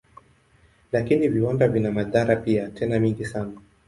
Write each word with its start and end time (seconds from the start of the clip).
Lakini 0.91 1.27
viwanda 1.27 1.67
vina 1.67 1.91
madhara 1.91 2.35
pia, 2.35 2.69
tena 2.69 2.99
mengi 2.99 3.25
sana. 3.25 3.61